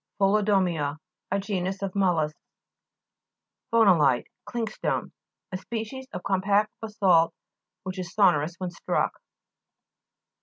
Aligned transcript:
PHO'LODOMY'A 0.17 0.97
A 1.29 1.39
genus 1.39 1.83
of 1.83 1.93
mol 1.95 2.15
lusks. 2.15 2.35
PHO'NOLITE 3.69 4.25
Clinkstone, 4.49 5.11
a 5.51 5.57
species 5.57 6.07
of 6.11 6.23
compact 6.23 6.71
basalt, 6.81 7.35
which 7.83 7.99
is 7.99 8.11
sonor 8.11 8.41
ous 8.41 8.55
when 8.57 8.71
struck 8.71 9.13
(p. 9.13 9.19